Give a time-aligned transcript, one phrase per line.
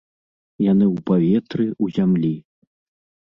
[0.71, 2.31] Яны ў паветры, у зямлі.